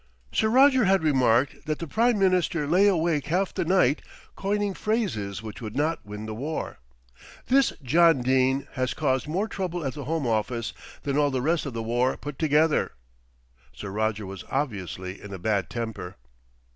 [0.31, 4.01] Sir Roger had remarked that the Prime Minister lay awake half the night
[4.35, 6.79] coining phrases which would not win the war.
[7.45, 11.67] "This John Dene has caused more trouble at the Home Office than all the rest
[11.67, 12.93] of the war put together."
[13.73, 16.15] Sir Roger was obviously in a bad temper.